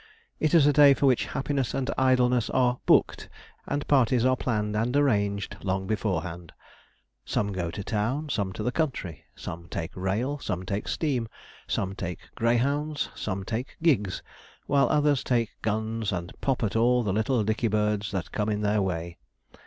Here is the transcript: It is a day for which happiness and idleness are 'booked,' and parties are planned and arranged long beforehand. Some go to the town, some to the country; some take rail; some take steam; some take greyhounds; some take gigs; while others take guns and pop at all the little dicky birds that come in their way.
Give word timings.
It 0.39 0.55
is 0.55 0.65
a 0.65 0.73
day 0.73 0.95
for 0.95 1.05
which 1.05 1.25
happiness 1.25 1.75
and 1.75 1.91
idleness 1.95 2.49
are 2.49 2.79
'booked,' 2.87 3.29
and 3.67 3.87
parties 3.87 4.25
are 4.25 4.35
planned 4.35 4.75
and 4.75 4.97
arranged 4.97 5.57
long 5.61 5.85
beforehand. 5.85 6.53
Some 7.23 7.51
go 7.53 7.69
to 7.69 7.81
the 7.81 7.83
town, 7.83 8.29
some 8.29 8.51
to 8.53 8.63
the 8.63 8.71
country; 8.71 9.25
some 9.35 9.69
take 9.69 9.91
rail; 9.95 10.39
some 10.39 10.65
take 10.65 10.87
steam; 10.87 11.27
some 11.67 11.93
take 11.93 12.17
greyhounds; 12.33 13.09
some 13.13 13.43
take 13.43 13.77
gigs; 13.83 14.23
while 14.65 14.89
others 14.89 15.23
take 15.23 15.51
guns 15.61 16.11
and 16.11 16.33
pop 16.41 16.63
at 16.63 16.75
all 16.75 17.03
the 17.03 17.13
little 17.13 17.43
dicky 17.43 17.67
birds 17.67 18.09
that 18.09 18.31
come 18.31 18.49
in 18.49 18.61
their 18.61 18.81
way. 18.81 19.19